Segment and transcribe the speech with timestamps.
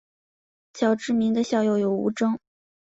[0.73, 2.39] 较知名的校友有吴峥。